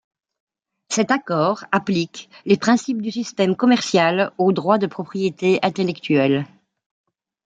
Cet 0.89 1.11
accord 1.11 1.65
applique 1.71 2.31
les 2.47 2.57
principes 2.57 3.03
du 3.03 3.11
système 3.11 3.55
commercial 3.55 4.31
aux 4.39 4.51
droits 4.51 4.79
de 4.79 4.87
propriété 4.87 5.59
intellectuelle. 5.61 6.47